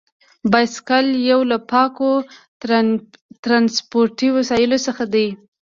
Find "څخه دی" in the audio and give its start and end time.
4.87-5.27